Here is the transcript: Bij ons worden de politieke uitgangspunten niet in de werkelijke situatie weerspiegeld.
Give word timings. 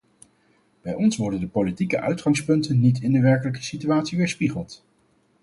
Bij 0.81 0.93
ons 0.93 1.17
worden 1.17 1.39
de 1.39 1.47
politieke 1.47 1.99
uitgangspunten 1.99 2.79
niet 2.79 2.99
in 3.01 3.11
de 3.11 3.19
werkelijke 3.19 3.63
situatie 3.63 4.17
weerspiegeld. 4.17 4.83